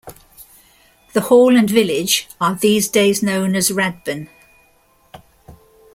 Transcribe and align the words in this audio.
The 1.13 1.21
hall 1.21 1.55
and 1.55 1.69
village 1.69 2.27
are 2.41 2.55
these 2.55 2.87
days 2.87 3.21
known 3.21 3.55
as 3.55 3.69
Radbourne. 3.71 4.29